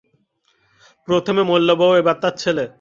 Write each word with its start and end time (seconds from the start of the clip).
প্রথমে 1.07 1.41
মরলো 1.43 1.73
বউ, 1.75 1.91
এবার 1.95 2.15
তার 2.21 2.35
ছেলে? 2.37 2.65